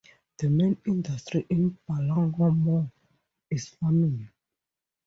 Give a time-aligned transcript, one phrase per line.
[0.39, 2.91] The main industry in Ballaghmore
[3.51, 4.31] is farming.